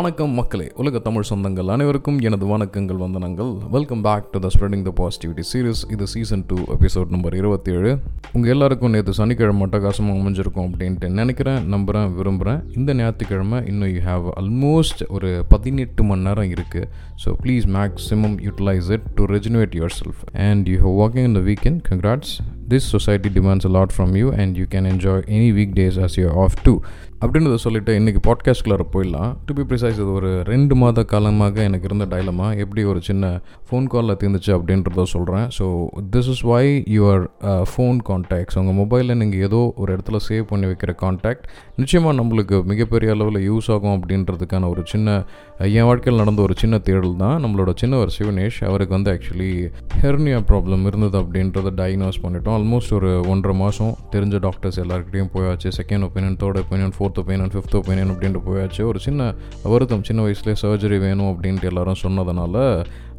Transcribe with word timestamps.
வணக்கம் 0.00 0.34
மக்களே 0.34 0.66
உலக 0.74 0.98
தமிழ் 0.98 1.26
சொந்தங்கள் 1.30 1.70
அனைவருக்கும் 1.72 2.18
எனது 2.18 2.44
வணக்கங்கள் 2.46 3.00
வந்தனங்கள். 3.02 3.50
Welcome 3.70 4.02
back 4.06 4.28
to 4.32 4.38
the 4.38 4.48
spreading 4.54 4.84
the 4.86 4.92
positivity 5.00 5.42
series 5.50 5.82
இது 5.94 6.06
சீசன் 6.06 6.44
டூ 6.50 6.56
எபிசோட் 6.74 7.10
நம்பர் 7.10 7.34
இருபத்தேழு. 7.34 7.90
உங்கள் 8.32 8.50
எல்லாருக்கும் 8.50 8.90
நேற்று 8.90 9.12
சனிக்கிழமை 9.12 9.66
அட்டகாசமாக 9.66 10.20
அமைஞ்சிருக்கும் 10.20 10.66
அப்படின்ட்டு 10.68 11.08
நினைக்கிறேன் 11.08 11.68
நம்புகிறேன் 11.68 12.14
விரும்புகிறேன் 12.18 12.62
இந்த 12.76 12.94
ஞாயிற்றுக்கிழமை 12.94 13.60
இன்னும் 13.72 13.92
யூ 13.94 14.00
ஹாவ் 14.00 14.28
ஆல்மோஸ்ட் 14.42 15.02
ஒரு 15.08 15.44
பதினெட்டு 15.48 16.04
மணி 16.04 16.26
நேரம் 16.28 16.50
இருக்குது 16.56 16.88
so 17.24 17.36
please 17.42 17.66
maximum 17.78 18.38
utilize 18.48 18.90
it 18.98 19.08
to 19.14 19.24
rejuvenate 19.36 19.76
yourself 20.00 20.22
and 20.48 20.70
you 20.74 20.78
have 20.86 20.96
walking 21.02 21.28
in 21.30 21.38
the 21.40 21.44
weekend 21.50 21.82
congrats 21.90 22.34
this 22.72 22.88
society 22.94 23.28
demands 23.36 23.66
a lot 23.68 23.78
lot 23.80 23.94
from 23.96 24.16
you 24.20 24.26
and 24.42 24.56
you 24.60 24.64
can 24.72 24.88
enjoy 24.94 25.22
any 25.36 25.50
weekdays 25.78 25.98
as 26.06 26.16
you 26.20 26.26
off 26.42 26.56
too 26.62 26.74
அப்படின்றத 27.24 27.54
சொல்லிட்டு 27.64 27.92
இன்றைக்கி 27.98 28.20
பாட்காஸ்ட்குள்ளார 28.26 28.82
போயிடலாம். 28.92 29.30
To 29.46 29.54
be 29.54 29.62
precise 29.70 29.98
இது 30.02 30.12
ஒரு 30.18 30.30
ரெண்டு 30.50 30.74
மாத 30.74 31.02
காலமாக 31.12 31.62
எனக்கு 31.68 31.86
இருந்த 31.88 32.04
டைலமா 32.12 32.46
எப்படி 32.62 32.82
ஒரு 32.84 33.00
சின்ன 33.08 33.30
ஃபோன் 33.68 33.86
காலில் 33.94 34.16
தீர்ந்துச்சு 34.20 34.52
அப்படின்றத 34.56 35.02
சொல்கிறேன் 35.14 35.46
so 35.58 35.66
this 36.14 36.30
is 36.34 36.40
why 36.50 36.62
your 36.96 37.24
phone 37.72 37.98
contacts 38.08 38.58
உங்கள் 38.60 38.78
மொபைலில் 38.80 39.18
நீங்கள் 39.22 39.42
ஏதோ 39.48 39.60
ஒரு 39.76 39.96
இடத்துல 39.96 40.20
சேவ் 40.28 40.44
பண்ணி 40.52 40.68
வைக்கிற 40.70 40.94
கான்டாக்ட் 41.04 41.44
நிச்சயமாக 41.76 42.14
நம்மளுக்கு 42.20 42.58
மிகப்பெரிய 42.72 43.16
அளவில் 43.16 43.40
யூஸ் 43.50 43.68
ஆகும் 43.76 43.94
அப்படின்றதுக்கான 43.98 44.68
ஒரு 44.68 44.84
சின்ன 44.84 45.18
என் 45.58 45.88
வாழ்க்கையில் 45.90 46.22
நடந்த 46.22 46.42
ஒரு 46.42 46.54
சின்ன 46.62 46.78
தேடல் 46.78 47.16
தான். 47.16 47.38
நம்மளோட 47.44 47.74
சின்னவர் 47.82 48.14
சிவனேஷ் 48.18 48.60
அவருக்கு 48.70 48.96
வந்து 48.98 49.12
ஆக்சுவலி 49.14 49.52
ஹெர்னியா 50.02 50.40
ப்ராப்ளம் 50.52 50.86
இருந்தது 50.86 51.18
அப்படின்றத 51.22 51.74
டயக்னோஸ் 51.82 52.22
பண்ணிட்டோம். 52.24 52.58
ஆல்மோஸ்ட் 52.60 52.94
ஒரு 53.00 53.10
ஒன்றரை 53.32 53.54
மாதம் 53.62 53.92
தெரிஞ்ச 54.14 54.38
டாக்டர்ஸ் 54.46 54.78
எல்லாருக்கிட்டையும் 54.84 55.30
போயாச்சு. 55.34 55.68
Second 55.80 56.04
opinion 56.06 56.38
third 56.40 56.58
opinion 56.62 56.94
fourth 56.96 57.20
opinion 57.22 57.52
fifth 57.54 57.76
opinion 57.80 58.10
அப்படின்ட்டு 58.14 58.46
போயாச்சு. 58.48 58.80
ஒரு 58.90 58.98
சின்ன 59.06 59.28
வருத்தம் 59.74 60.04
சின்ன 60.08 60.22
வயசுலேயே 60.26 60.56
சர்ஜரி 60.64 60.98
வேணும் 61.06 61.30
அப்படின்ட்டு 61.32 61.70
எல்லாரும் 61.72 62.02
சொன்னதுனால 62.06 62.56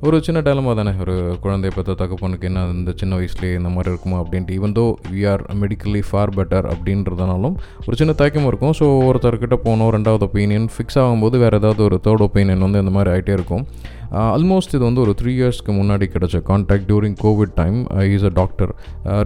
ஒரு 0.08 0.18
சின்ன 0.26 0.40
டேலமாக 0.46 0.76
தானே. 0.78 0.92
ஒரு 1.04 1.16
குழந்தைய 1.44 1.72
பற்ற 1.76 1.94
தகப்பனுக்கு 2.02 2.48
என்ன 2.50 2.62
இந்த 2.78 2.92
சின்ன 3.02 3.18
வயசுலேயே 3.20 3.58
இந்த 3.60 3.70
மாதிரி 3.74 3.92
இருக்குமா 3.94 4.18
அப்படின்ட்டு 4.22 4.56
even 4.58 4.76
though 4.80 4.86
we 5.14 5.22
are 5.32 5.44
medically 5.64 6.02
far 6.10 6.34
better 6.38 6.68
அப்படின்றதுனாலும் 6.74 7.56
ஒரு 7.88 7.98
சின்ன 8.02 8.16
தயக்கம் 8.22 8.48
இருக்கும். 8.52 8.76
ஸோ 8.80 8.88
ஒருத்தர்கிட்ட 9.10 9.58
போனோம் 9.68 9.92
ரெண்டாவது 9.98 10.26
ஒப்பீனியன் 10.30 10.68
ஃபிக்ஸ் 10.76 11.00
ஆகும்போது 11.04 11.38
வேறு 11.44 11.60
ஏதாவது 11.62 11.84
ஒரு 11.90 12.00
தேர்ட் 12.08 12.26
ஒப்பீனியன் 12.28 12.66
வந்து 12.68 12.84
இந்த 12.86 12.94
மாதிரி 12.98 13.12
ஆகிட்டே 13.16 13.36
இருக்கும். 13.40 13.66
Uh, 14.12 14.24
ஆல்மோஸ்ட் 14.36 14.74
இது 14.76 14.84
வந்து 14.88 15.02
ஒரு 15.04 15.12
த்ரீ 15.20 15.34
இயர்ஸ்க்கு 15.38 15.74
முன்னாடி 15.78 16.06
கிடச்ச 16.14 16.38
contact 16.48 16.88
during 16.88 17.16
COVID 17.22 17.54
time 17.60 17.78
is 18.16 18.26
a 18.30 18.32
doctor 18.40 18.72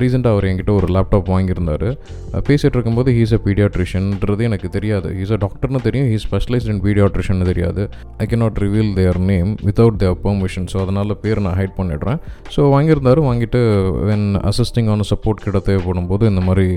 ரீசெண்டாக 0.01 0.33
அவர் 0.35 0.45
என்கிட்ட 0.49 0.71
ஒரு 0.79 0.87
லேப்டாப் 0.95 1.29
வாங்கியிருந்தார். 1.33 1.85
Uh, 2.33 2.41
பேசிகிட்டு 2.47 2.75
இருக்கும்போது 2.77 3.09
ஹீஸ் 3.17 3.33
அ 3.37 3.39
பீடியாட்ரிஷியன்றது 3.45 4.43
எனக்கு 4.49 4.69
தெரியாது. 4.75 5.09
ஹீஸ் 5.19 5.33
அ 5.37 5.39
டாக்டர்னு 5.45 5.81
தெரியும். 5.87 6.09
ஹீ 6.11 6.19
ஸ்பெஷலைஸ்ட் 6.25 6.69
இன் 6.73 6.81
பீடியாட்ரிஷன் 6.85 7.41
தெரியாது. 7.51 7.85
I 8.23 8.27
can 8.33 8.39
not 8.43 8.59
reveal 8.65 8.91
their 8.99 9.19
name 9.31 9.49
without 9.69 9.97
their 10.03 10.19
permission 10.27 10.67
so 10.73 10.77
அதனால் 10.83 11.15
பேர் 11.23 11.41
நான் 11.47 11.57
ஹைட் 11.61 11.75
பண்ணிடுறேன். 11.79 12.21
ஸோ 12.57 12.67
வாங்கியிருந்தார். 12.75 13.23
வாங்கிட்டு 13.29 13.63
வென் 14.11 14.27
அசிஸ்டிங் 14.51 14.91
ஆன 14.95 15.07
சப்போர்ட் 15.13 15.43
கிட்ட 15.47 15.63
தேவைப்படும் 15.71 16.09
போது 16.13 16.31
இந்த 16.33 16.43
மாதிரி 16.49 16.67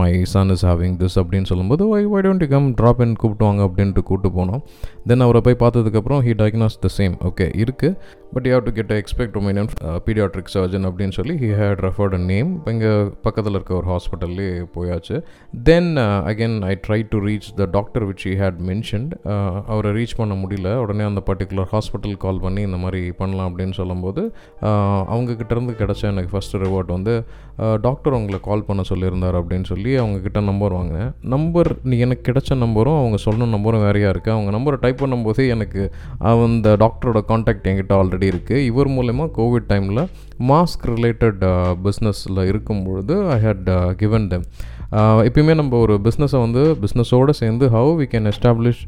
my 0.00 0.10
son 0.34 0.52
is 0.56 0.66
having 0.70 0.98
this 1.04 1.18
அப்படின்னு 1.24 1.50
சொல்லும்போது 1.52 1.82
why 1.94 2.02
why 2.16 2.22
don't 2.28 2.46
come 2.56 2.68
drop 2.82 3.04
in 3.06 3.16
கூப்பிட்டுவாங்க 3.22 3.62
அப்படின்ட்டு 3.68 4.06
கூப்பிட்டு 4.10 4.36
போனோம். 4.40 4.62
தென் 5.08 5.26
அவரை 5.28 5.42
போய் 5.48 5.60
பார்த்ததுக்கப்புறம் 5.64 6.22
he 6.28 6.34
diagnose 6.42 6.78
the 6.84 6.90
same 6.98 7.16
okay 7.28 7.48
இருக்குது 7.62 8.16
but 8.32 8.46
you 8.48 8.52
have 8.54 8.64
to 8.66 8.72
get 8.78 8.92
expert 8.98 9.36
opinion 9.40 9.68
paediatric 10.06 10.50
surgeon 10.54 10.86
அப்படின்னு 10.88 11.14
சொல்லி 11.18 11.34
he 11.42 11.50
had 11.60 11.80
referred 11.86 12.14
a 12.18 12.20
name 12.30 12.48
இப்போ 12.56 12.70
இங்கே 12.74 12.90
பக்கத்தில் 13.26 13.56
இருக்க 13.58 13.72
ஒரு 13.78 13.88
ஹாஸ்பிட்டல்லே 13.92 14.48
போயாச்சு. 14.74 15.16
Then 15.68 15.90
again 16.30 16.56
I 16.70 16.72
try 16.86 17.00
to 17.12 17.18
reach 17.28 17.48
the 17.60 17.66
doctor 17.76 18.04
which 18.08 18.24
he 18.28 18.34
had 18.42 18.58
mentioned 18.70 19.12
அவரை 19.72 19.92
ரீச் 19.98 20.14
பண்ண 20.20 20.36
முடியல. 20.42 20.72
உடனே 20.84 21.06
அந்த 21.10 21.22
பர்டிகுலர் 21.30 21.70
ஹாஸ்பிட்டல் 21.74 22.16
கால் 22.24 22.42
பண்ணி 22.44 22.62
இந்த 22.68 22.80
மாதிரி 22.84 23.02
பண்ணலாம் 23.20 23.48
அப்படின்னு 23.50 23.76
சொல்லும்போது 23.80 24.22
uh, 24.68 25.00
அவங்கக்கிட்டேருந்து 25.12 25.74
கிடச்ச 25.82 26.04
எனக்கு 26.12 26.32
ஃபஸ்ட்டு 26.34 26.62
ரிவார்ட் 26.64 26.92
வந்து 26.96 27.14
uh, 27.62 27.76
டாக்டர் 27.86 28.18
உங்களை 28.20 28.40
கால் 28.48 28.66
பண்ண 28.68 28.82
சொல்லியிருந்தார் 28.92 29.38
அப்படின்னு 29.40 29.68
சொல்லி 29.72 29.92
அவங்கக்கிட்ட 30.02 30.42
நம்பர் 30.50 30.76
வாங்கினேன். 30.78 31.10
நம்பர் 31.34 31.72
நீ 31.88 31.96
எனக்கு 32.06 32.26
கிடைச்ச 32.30 32.60
நம்பரும் 32.64 32.98
அவங்க 33.00 33.20
சொன்ன 33.26 33.50
நம்பரும் 33.56 33.84
வேறையாக 33.86 34.14
இருக்குது 34.14 34.36
அவங்க 34.36 34.50
நம்பரை 34.56 34.78
டைப் 34.84 35.02
பண்ணும்போதே 35.02 35.46
எனக்கு 35.56 35.82
அந்த 36.30 36.68
டாக்டரோட 36.84 37.17
காண்டாக்ட் 37.26 37.68
என்கிட்ட 37.68 37.94
ஆல்ரெடி 37.94 38.26
இருக்குது 38.30 38.64
இவர் 38.64 38.88
மூலயமா 38.88 39.26
கோவிட் 39.34 39.68
டைமில் 39.68 40.02
மாஸ்க் 40.48 40.84
ரிலேட்டட் 40.94 41.42
பிஸ்னஸில் 41.82 42.42
இருக்கும் 42.46 42.82
பொழுது 42.82 43.14
ஐ 43.28 43.38
ஹேட் 43.40 43.70
கிவன் 43.96 44.28
தெம் 44.28 44.46
எப்பயுமே 44.92 45.54
நம்ம 45.54 45.78
ஒரு 45.78 45.94
பிஸ்னஸை 46.04 46.38
வந்து 46.40 46.60
பிஸ்னஸோடு 46.82 47.30
சேர்ந்து 47.30 47.64
how 47.68 47.90
we 47.98 48.04
can 48.12 48.28
establish 48.30 48.78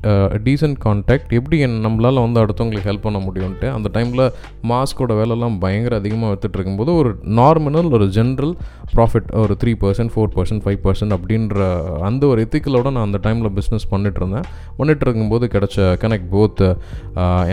decent 0.46 0.78
contact 0.84 1.32
எப்படி 1.38 1.56
என் 1.58 1.74
நம்மளால் 1.86 2.20
வந்து 2.20 2.40
அடுத்தவங்களுக்கு 2.42 2.88
ஹெல்ப் 2.90 3.04
பண்ண 3.06 3.18
முடியும்ன்ட்டு 3.18 3.68
அந்த 3.72 3.88
டைமில் 3.96 4.22
மாஸ்கோட 4.70 5.14
வேலைலாம் 5.18 5.56
பயங்கர 5.64 5.96
அதிகமாக 5.96 6.30
எடுத்துகிட்டு 6.32 6.58
இருக்கும்போது 6.58 6.92
ஒரு 6.94 7.10
நார்மனல் 7.40 7.90
ஒரு 7.98 8.06
ஜென்ரல் 8.16 8.54
ப்ராஃபிட் 8.94 9.28
ஒரு 9.42 9.56
three 9.64 9.74
percent 9.82 10.12
four 10.14 10.32
percent 10.36 10.64
five 10.64 10.80
percent 10.86 11.14
அப்படின்ற 11.16 11.66
அந்த 12.08 12.22
ஒரு 12.26 12.46
எத்திக்கலோட 12.46 12.86
நான் 12.96 13.06
அந்த 13.08 13.20
டைமில் 13.26 13.50
பிஸ்னஸ் 13.58 13.86
பண்ணிட்டு 13.92 14.20
இருந்தேன். 14.22 14.46
பண்ணிட்டு 14.78 15.06
இருக்கும்போது 15.06 15.46
கிடச்ச 15.56 15.78
கனெக்ட் 16.04 16.32
போத் 16.34 16.64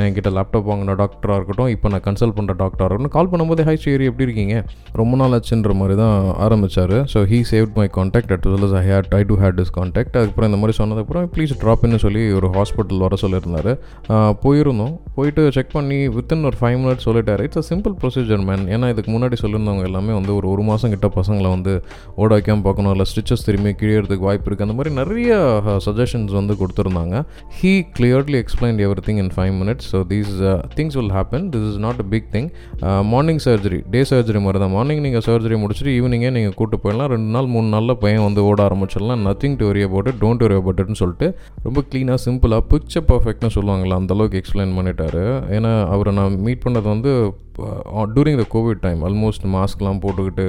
என்கிட்ட 0.06 0.31
லேப்டாப் 0.38 0.72
வாங்கின 0.72 0.97
டாக்டராக 1.03 1.38
இருக்கட்டும் 1.40 1.72
இப்போ 1.75 1.94
நான் 1.96 2.06
கன்சல்ட் 2.07 2.38
பண்ணுற 2.40 2.56
டாக்டராக 2.63 2.90
இருக்கட்டும் 2.90 3.16
கால் 3.18 3.31
பண்ணும்போது 3.34 3.68
ஹை 3.69 3.75
சேரி 3.86 4.09
எப்படி 4.12 4.28
இருக்கீங்க? 4.30 4.56
ரொம்ப 5.02 5.13
நாள் 5.24 5.38
ஆச்சுன்ற 5.40 5.75
மாதிரி 5.81 5.97
தான் 6.03 6.18
ஆரம்பித்தார் 6.47 6.97
so 7.16 7.28
he 7.34 7.41
save 7.53 7.69
my 7.81 7.88
contact 8.00 8.36
at 8.38 8.48
well 8.53 8.78
I 8.81 8.84
had 8.90 9.12
I 9.20 9.22
too 9.30 9.38
had 9.44 9.59
this 9.59 9.74
contact 9.80 10.16
அதுக்கப்புறம் 10.20 10.50
இந்த 10.52 10.62
மாதிரி 10.62 10.78
சொன்னதுக்கப்புறம் 10.80 11.28
ப்ளீஸ் 11.36 11.53
ட்ராப்னு 11.64 12.00
சொல்லி 12.06 12.24
ஒரு 12.40 12.48
ஹாஸ்பிட்டல் 12.58 13.03
வர 13.06 13.16
சொல்லியிருந்தார். 13.24 13.72
போயிருந்தோம். 14.44 14.94
போயிட்டு 15.18 15.44
செக் 15.56 15.72
பண்ணி 15.75 16.00
வித்தின் 16.16 16.44
ஒரு 16.50 16.58
ஃபைவ் 16.62 16.78
மினிட்ஸ் 16.81 17.06
சொல்லிட்டார். 17.08 17.42
It's 17.46 17.59
a 17.62 17.66
simple 17.70 17.94
procedure 18.02 18.44
man 18.50 18.66
ஏன்னா 18.75 18.88
இதுக்கு 18.94 19.12
முன்னாடி 19.16 19.38
சொல்லியிருந்தவங்க 19.44 19.86
எல்லாமே 19.90 20.14
வந்து 20.20 20.31
ஒரு 20.40 20.48
ஒரு 20.53 20.64
மாதம் 20.70 20.92
கிட்ட 20.94 21.08
பசங்களை 21.18 21.50
வந்து 21.56 21.74
ஓட 22.22 22.30
வைக்காமல் 22.36 22.66
பார்க்கணும். 22.68 22.92
இல்லை 22.96 23.06
ஸ்டிச்சஸ் 23.12 23.46
திரும்பி 23.48 23.74
கிழியறதுக்கு 23.81 24.28
வாய்ப்பு 24.30 24.48
இருக்குது 24.50 24.68
அந்த 24.68 24.78
மாதிரி 24.80 24.94
நிறைய 25.00 25.40
சஜஷன்ஸ் 25.88 26.34
வந்து 26.40 26.56
கொடுத்துருந்தாங்க. 26.62 27.16
He 27.59 27.74
clearly 27.98 28.38
explain 28.44 28.84
every 28.88 29.06
thing 29.08 29.22
in 29.24 29.34
five 29.38 29.54
minutes 29.62 29.90
so 29.94 30.02
these 30.14 30.34
things 30.78 30.98
will 31.00 31.14
happen 31.18 31.48
this 31.56 31.68
is 31.72 31.80
not 31.88 32.02
a 32.06 32.08
big 32.14 32.30
thing 32.36 32.50
morning 33.14 33.42
surgery 33.48 33.81
day 33.96 34.04
surgery 34.12 34.42
மாதிரி 34.46 34.62
தான் 34.66 34.74
மார்னிங் 34.78 35.04
நீங்கள் 35.08 35.25
சர்ஜரி 35.30 35.59
முடிச்சுட்டு 35.64 35.94
ஈவினிங்கே 35.98 36.31
நீங்கள் 36.38 36.56
கூப்பிட்டு 36.58 36.81
போயிடலாம். 36.86 37.12
ரெண்டு 37.16 37.30
நாள் 37.38 37.52
மூணு 37.56 37.68
நாளில் 37.75 37.98
பையன் 38.04 38.24
வந்து 38.27 38.43
ஓட 38.49 38.59
ஆரம்பிச்சிடலாம். 38.67 39.25
Nothing 39.29 39.57
to 39.61 39.67
worry 39.71 39.83
about 39.89 40.09
it 40.11 40.21
don't 40.21 40.43
worry 40.45 40.57
about 40.61 40.81
இட்னு 40.83 41.01
சொல்லிட்டு 41.01 41.29
ரொம்ப 41.67 41.83
க்ளீனாக 41.91 42.21
சிம்பிளாக 42.25 42.63
பிக்சர் 42.71 43.07
பர்ஃபெக்ட்னு 43.11 43.55
சொல்லுவாங்களா 43.57 43.97
அந்தளவுக்கு 44.01 44.39
எக்ஸ்பிளைன் 44.41 44.77
பண்ணிட்டாரு. 44.77 45.25
ஏன்னா 45.57 45.73
அவரை 45.95 46.13
நான் 46.19 46.39
மீட் 46.47 46.65
பண்ணது 46.65 46.88
வந்து 46.93 47.13
during 48.16 48.40
the 48.41 48.45
COVID 48.56 48.81
time 48.85 49.00
almost 49.07 49.45
மாஸ்க்லாம் 49.56 50.00
போட்டுக்கிட்டு 50.03 50.45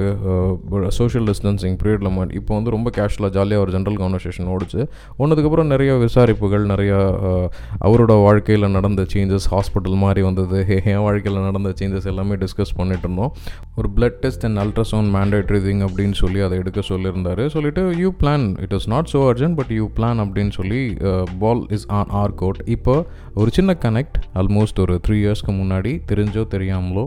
சோஷியல் 0.97 1.27
டிஸ்டன்சிங் 1.29 1.75
பீரியடில் 1.81 2.11
மாட்டி 2.17 2.35
இப்போ 2.39 2.53
வந்து 2.57 2.73
ரொம்ப 2.75 2.89
கேஷுவலாக 2.97 3.31
ஜாலியாக 3.37 3.63
ஒரு 3.65 3.71
ஜென்ரல் 3.75 3.97
கான்வர்சேஷன் 4.01 4.49
ஓடிச்சு. 4.53 4.81
ஒன்றதுக்கப்புறம் 5.21 5.69
நிறைய 5.73 5.91
விசாரிப்புகள் 6.05 6.65
நிறையா 6.73 6.99
uh, 7.29 7.45
அவரோட 7.87 8.13
வாழ்க்கையில் 8.25 8.67
நடந்த 8.77 9.01
சேஞ்சஸ் 9.13 9.47
ஹாஸ்பிட்டல் 9.53 9.97
மாதிரி 10.03 10.23
வந்தது 10.27 10.59
என் 10.93 11.03
வாழ்க்கையில் 11.07 11.39
நடந்த 11.47 11.71
சேஞ்சஸ் 11.79 12.09
எல்லாமே 12.13 12.37
டிஸ்கஸ் 12.43 12.75
பண்ணிட்டு 12.79 13.05
இருந்தோம். 13.07 13.33
ஒரு 13.79 13.89
blood 13.97 14.19
test 14.25 14.45
and 14.49 14.61
ultrasound 14.65 15.11
mandatory 15.17 15.61
thing 15.67 15.83
அப்படின்னு 15.87 16.17
சொல்லி 16.23 16.41
அதை 16.47 16.57
எடுக்க 16.63 16.83
சொல்லியிருந்தாரு. 16.91 17.45
சொல்லிட்டு 17.55 17.83
you 18.03 18.11
plan 18.21 18.45
it 18.65 18.75
is 18.79 18.89
not 18.95 19.11
so 19.13 19.21
urgent 19.31 19.57
but 19.61 19.73
you 19.79 19.87
plan 19.97 20.21
அப்படின்னு 20.25 20.55
சொல்லி 20.59 20.81
ball 21.43 21.63
is 21.77 21.87
on 21.99 22.11
our 22.21 22.35
court 22.43 22.61
இப்போ 22.77 22.95
ஒரு 23.41 23.49
சின்ன 23.57 23.71
கனெக்ட் 23.85 24.17
ஆல்மோஸ்ட் 24.41 24.79
ஒரு 24.85 24.95
த்ரீ 25.05 25.17
இயர்ஸ்க்கு 25.23 25.53
முன்னாடி 25.61 25.91
தெரிஞ்சோ 26.11 26.43
தெரியாமலோ 26.55 26.98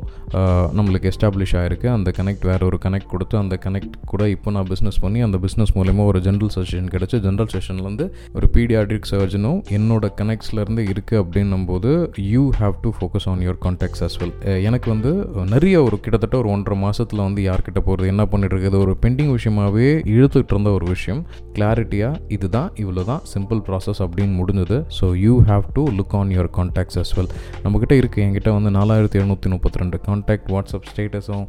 நம்மளுக்கு 0.78 1.10
எஸ்டாப்ளிஷ் 1.12 1.54
ஆகிருக்கு 1.60 1.88
அந்த 1.96 2.10
கனெக்ட் 2.18 2.44
வேறு 2.50 2.64
ஒரு 2.70 2.78
கனெக்ட் 2.84 3.10
கொடுத்து 3.12 3.36
அந்த 3.42 3.54
கனெக்ட் 3.64 3.96
கூட 4.12 4.22
இப்போ 4.34 4.50
நான் 4.56 4.68
பிஸ்னஸ் 4.72 5.00
பண்ணி 5.04 5.20
அந்த 5.26 5.38
பிஸ்னஸ் 5.44 5.74
மூலயமா 5.78 6.04
ஒரு 6.12 6.20
ஜென்ரல் 6.26 6.52
செஷன் 6.56 6.88
கிடச்சி 6.94 7.20
ஜென்ரல் 7.26 7.50
செஷன்லேருந்து 7.54 8.06
ஒரு 8.38 8.48
பீடியாட்ரிக் 8.56 9.10
சர்ஜனும் 9.12 9.60
என்னோட 9.78 10.10
கனெக்ட்ஸ்லேருந்து 10.20 10.84
இருக்குது 10.92 11.20
அப்படின்னும் 11.22 11.66
போது 11.70 11.90
you 12.34 12.44
have 12.60 12.76
to 12.84 12.92
focus 12.98 13.28
on 13.32 13.42
your 13.46 13.60
contacts 13.66 14.04
as 14.08 14.18
well 14.22 14.34
எனக்கு 14.68 14.88
வந்து 14.94 15.12
நிறைய 15.54 15.76
ஒரு 15.86 15.98
கிட்டத்தட்ட 16.04 16.36
ஒரு 16.42 16.50
ஒன்றரை 16.54 16.78
மாதத்தில் 16.84 17.24
வந்து 17.26 17.42
யார்கிட்ட 17.48 17.80
போகிறது 17.88 18.08
என்ன 18.12 18.22
பண்ணிட்டு 18.32 18.54
இருக்குது 18.56 18.80
ஒரு 18.84 18.94
பெண்டிங் 19.04 19.32
விஷயமாகவே 19.36 19.88
இழுத்துக்கிட்டு 20.14 20.54
இருந்த 20.54 20.70
ஒரு 20.78 20.86
விஷயம். 20.94 21.20
கிளாரிட்டியாக 21.56 22.20
இதுதான் 22.36 22.70
இவ்வளோ 22.82 23.02
தான் 23.10 23.22
சிம்பிள் 23.32 23.60
ப்ராசஸ் 23.66 24.00
அப்படின்னு 24.04 24.34
முடிஞ்சது. 24.40 24.78
So 24.98 25.06
you 25.24 25.34
have 25.50 25.64
to 25.76 25.82
look 25.98 26.14
on 26.20 26.32
your 26.36 26.50
contacts 26.58 26.98
as 27.02 27.12
well 27.16 27.30
நம்மக்கிட்ட 27.64 27.94
இருக்குது 28.00 28.24
என்கிட்ட 28.26 28.50
வந்து 28.56 28.70
நாலாயிரத்தி 28.78 29.18
எழுநூற்றி 29.20 29.50
முப்பத்தி 29.54 29.78
டிஃப்ரெண்ட் 29.82 30.06
கான்டாக்ட் 30.06 30.48
வாட்ஸ்அப் 30.52 30.86
ஸ்டேட்டஸும் 30.90 31.44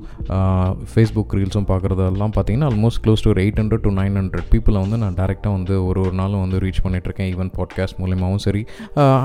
ஃபேஸ்புக் 0.93 1.33
ரீல்ஸும் 1.33 1.67
பார்க்குறதெல்லாம் 1.67 2.33
பார்த்தீங்கன்னா 2.35 2.67
ஆல்மோஸ்ட் 2.71 3.01
க்ளோஸ் 3.03 3.23
டு 3.23 3.29
ஒரு 3.29 3.41
eight 3.43 3.59
hundred 3.61 3.81
to 3.81 3.91
nine 3.91 4.15
hundred 4.19 4.47
பீப்புளை 4.51 4.79
வந்து 4.79 4.97
நான் 4.97 5.13
டேரெக்டாக 5.13 5.51
வந்து 5.51 5.85
ஒரு 5.85 6.01
ஒரு 6.01 6.11
நாளும் 6.11 6.41
வந்து 6.41 6.57
ரீச் 6.59 6.81
பண்ணிகிட்ருக்கேன் 6.83 7.29
ஈவன் 7.33 7.51
பாட்காஸ்ட் 7.57 7.97
மூலியமாகவும் 7.99 8.35
சரி. 8.35 8.61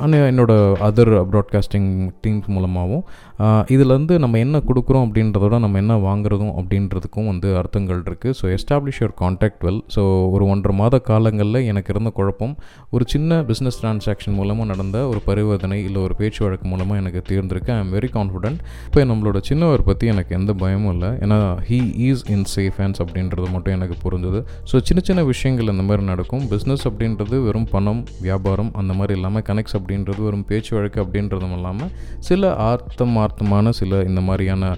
அண்ட் 0.02 0.14
என்னோடய 0.14 0.75
அதர் 0.88 1.12
ப்ராட்காஸ்டிங் 1.32 2.10
டீம்ஸ் 2.26 2.46
மூலமாகவும் 2.46 3.05
இதுலேருந்து 3.69 4.19
நம்ம 4.19 4.38
என்ன 4.38 4.62
கொடுக்குறோம் 4.69 5.05
அப்படின்றதோட 5.06 5.58
நம்ம 5.58 5.78
என்ன 5.78 5.96
வாங்குறதும் 5.99 6.54
அப்படின்றதுக்கும் 6.58 7.26
வந்து 7.26 7.56
அர்த்தங்கள் 7.56 8.02
இருக்குது 8.02 8.34
so 8.43 8.56
establish 8.56 9.00
your 9.00 9.14
contact 9.14 9.64
well 9.64 9.82
so 9.94 10.31
ஒரு 10.31 10.46
ஒன்றரை 10.46 10.76
மாத 10.76 10.99
காலங்களில் 10.99 11.64
எனக்கு 11.64 11.93
இருந்த 11.94 12.11
குழப்பம் 12.11 12.54
ஒரு 12.90 13.04
சின்ன 13.06 13.43
பிஸ்னஸ் 13.43 13.78
டிரான்சாக்ஷன் 13.82 14.32
மூலமாக 14.32 14.64
நடந்த 14.64 15.08
ஒரு 15.08 15.20
பரிவர்த்தனை 15.20 15.84
இல்லை 15.84 16.02
ஒரு 16.02 16.14
பேச்சு 16.14 16.44
வழக்கு 16.44 16.69
மூலமாக 16.69 17.00
எனக்கு 17.00 17.22
தீர்ந்திருக்கு. 17.28 17.70
ஐ 17.70 17.78
எம் 17.78 17.93
வெரி 17.93 18.08
கான்ஃபிடென்ட் 18.12 18.61
இப்போ 18.98 19.08
நம்மளோட 19.10 19.38
சின்னவர் 19.48 19.82
பற்றி 19.88 20.06
எனக்கு 20.12 20.32
எந்த 20.36 20.52
பயமும் 20.60 20.92
இல்லை. 20.92 21.08
ஏன்னா 21.24 21.36
he 21.66 21.76
is 22.06 22.22
in 22.34 22.42
safe 22.52 22.78
hands 22.80 23.00
அப்படின்றது 23.02 23.48
மட்டும் 23.52 23.74
எனக்கு 23.76 23.96
புரிஞ்சுது. 24.04 24.38
ஸோ 24.70 24.76
சின்ன 24.88 25.00
சின்ன 25.08 25.20
விஷயங்கள் 25.28 25.70
இந்த 25.72 25.84
மாதிரி 25.88 26.04
நடக்கும். 26.08 26.42
பிஸ்னஸ் 26.52 26.84
அப்படின்றது 26.90 27.36
வெறும் 27.44 27.66
பணம் 27.74 28.00
வியாபாரம் 28.24 28.70
அந்த 28.80 28.92
மாதிரி 29.00 29.16
இல்லாமல் 29.18 29.44
கனெக்ட்ஸ் 29.48 29.76
அப்படின்றது 29.78 30.20
வெறும் 30.26 30.42
பேச்சு 30.48 30.72
வழக்கு 30.76 30.98
அப்படின்றதும் 31.04 31.54
இல்லாமல் 31.58 31.92
சில 32.28 32.50
ஆர்த்தம் 32.70 33.14
ஆர்த்தமான 33.24 33.72
சில 33.80 34.00
இந்த 34.08 34.24
மாதிரியான 34.30 34.72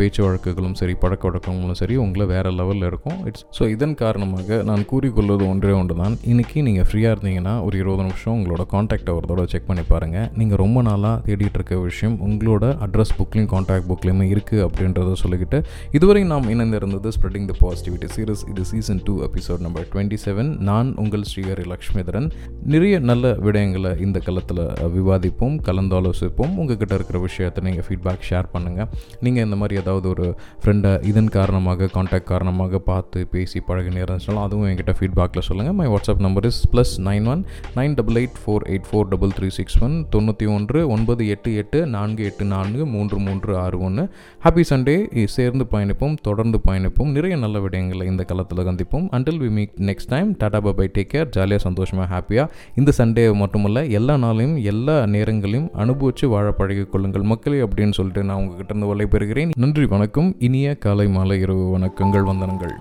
பேச்சு 0.00 0.20
வழக்குகளும் 0.26 0.76
சரி 0.80 0.96
பழக்க 1.04 1.30
வழக்கங்களும் 1.30 1.78
சரி 1.82 1.98
உங்களை 2.06 2.26
வேறு 2.32 2.52
லெவலில் 2.62 2.88
இருக்கும். 2.90 3.20
இட்ஸ் 3.30 3.46
ஸோ 3.60 3.70
இதன் 3.74 3.96
காரணமாக 4.02 4.60
நான் 4.72 4.84
கூறிக்கொள்வது 4.94 5.46
ஒன்றே 5.52 5.76
ஒன்று 5.82 5.98
தான் 6.02 6.18
இன்றைக்கி 6.32 6.66
நீங்கள் 6.70 6.88
ஃப்ரீயாக 6.90 7.14
இருந்தீங்கன்னா 7.16 7.54
ஒரு 7.68 7.78
இருபது 7.84 8.04
நிமிஷம் 8.08 8.34
உங்களோட 8.38 8.66
காண்டாக்டை 8.74 9.12
அவரதோட 9.14 9.46
செக் 9.54 9.70
பண்ணி 9.70 9.86
பாருங்கள் 9.94 10.28
நீங்கள் 10.42 10.62
ரொம்ப 10.64 10.84
நாளாக 10.90 11.14
தேடிட்டு 11.30 11.58
இருக்க 11.60 11.80
விஷயம் 11.88 12.18
உங்களோட 12.28 12.74
அட்ரஸ் 12.88 13.16
புக்லேயும் 13.20 13.41
காண்டாக்ட் 13.46 13.88
புக்லேயுமே 13.90 14.26
இருக்குது 14.34 14.62
அப்படின்றத 14.66 15.16
சொல்லிக்கிட்டு 15.22 15.58
இதுவரை 15.90 16.22
நாம் 16.24 16.48
இணைந்திருந்தது 16.54 17.08
ஸ்ப்ரெட்டிங் 17.16 17.48
த 17.50 17.56
பாசிட்டிவிட்டி 17.62 18.08
சீரியஸ் 18.16 18.44
இது 18.50 18.64
season 18.64 19.02
two 19.04 19.14
episode 19.28 19.58
number 19.58 19.86
twenty 19.92 20.18
seven 20.24 20.50
நான் 20.68 20.94
உங்கள் 20.94 21.24
ஸ்ரீஹரி 21.30 21.66
லக்ஷ்மிதரன். 21.72 22.28
நிறைய 22.64 22.98
நல்ல 23.10 23.34
விடயங்களை 23.46 24.00
இந்த 24.00 24.18
களத்தில் 24.18 24.62
விவாதிப்போம் 24.96 25.56
கலந்தாலோசிப்போம். 25.68 26.52
உங்ககிட்ட 26.62 26.94
இருக்கிற 26.94 27.18
விஷயத்தை 27.18 27.64
நீங்கள் 27.64 27.86
ஃபீட்பேக் 27.88 28.26
ஷேர் 28.30 28.48
பண்ணுங்கள் 28.54 28.88
நீங்கள் 29.20 29.44
இந்த 29.44 29.56
மாதிரி 29.56 29.80
ஏதாவது 29.82 30.08
ஒரு 30.08 30.26
ஃப்ரெண்டை 30.62 30.92
இதன் 31.10 31.30
காரணமாக 31.38 31.88
காண்டாக்ட் 31.96 32.28
காரணமாக 32.32 32.78
பார்த்து 32.90 33.26
பேசி 33.32 33.58
பழகி 33.60 33.90
இருந்துச்சுனாலும் 33.92 34.44
அதுவும் 34.46 34.68
என்கிட்ட 34.70 34.92
ஃபீட்பேக்கில் 34.98 35.46
சொல்லுங்கள் 35.48 35.76
my 35.78 35.86
WhatsApp 35.86 36.22
number 36.26 36.46
is 36.50 36.60
plus 36.72 36.94
nine 37.08 37.26
one 37.32 37.42
nine 37.76 37.94
double 37.98 38.18
eight 38.20 38.38
four 38.42 38.64
eight 38.72 38.88
four 38.90 39.08
double 39.08 39.32
three 39.38 39.48
six 39.58 39.78
one 39.82 39.94
தொண்ணூற்றி 40.14 40.46
ஒன்று 40.56 40.80
ஒன்பது 40.88 41.22
எட்டு 41.26 41.54
எட்டு 41.54 41.86
நான்கு 41.86 42.24
எட்டு 42.24 42.44
நான்கு 42.44 42.86
மூன்று 42.86 43.18
மூன்று 43.18 43.31
மூன்று 43.32 43.58
ஆறு 43.64 43.80
ஒன்று. 43.88 44.06
ஹாப்பி 44.44 44.64
சண்டே 44.70 44.96
சேர்ந்து 45.36 45.66
பயணிப்போம் 45.72 46.16
தொடர்ந்து 46.28 46.60
பயணிப்போம். 46.66 47.12
நிறைய 47.16 47.36
நல்ல 47.44 47.58
விடயங்களை 47.66 48.06
இந்த 48.12 48.22
காலத்தில் 48.30 48.66
சந்திப்போம் 48.70 49.06
until 49.18 49.40
we 49.42 49.50
meet 49.58 49.76
next 49.90 50.10
time 50.14 50.30
tata 50.42 50.60
bye 50.60 50.86
take 50.96 51.12
care 51.12 51.30
ஜாலியாக 51.36 51.62
சந்தோஷமாக 51.66 52.08
ஹாப்பியாக 52.14 52.48
இந்த 52.80 52.90
சண்டே 52.98 53.24
மட்டுமல்ல 53.42 53.84
எல்லா 53.98 54.14
நாளையும் 54.24 54.56
எல்லா 54.72 54.96
நேரங்களையும் 55.14 55.68
அனுபவித்து 55.82 56.28
வாழ 56.34 56.46
பழகிக் 56.60 56.92
கொள்ளுங்கள் 56.92 57.28
மக்களே 57.32 57.60
அப்படின்னு 57.66 57.96
சொல்லிட்டு 57.98 58.24
நான் 58.30 58.40
உங்ககிட்ட 58.42 58.74
இருந்து 58.74 58.90
வலை 58.92 59.06
பெறுகிறேன் 59.14 59.54
நன்றி 59.64 59.86
வணக்கம். 59.94 60.30
இனிய 60.48 60.74
காலை 60.86 61.06
மாலை 61.16 61.38
இரவு 61.46 61.66
வணக்கங்கள் 61.78 62.28
வந்தனங்கள். 62.30 62.76